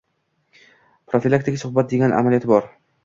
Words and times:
«profilaktik 1.11 1.59
suhbat» 1.65 1.93
degan 1.93 2.17
amaliyoti 2.23 2.51
bor. 2.55 2.67